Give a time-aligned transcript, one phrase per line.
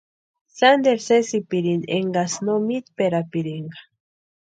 [0.57, 3.79] Sánteru sésipirinti eskaksï no mítperapirinka.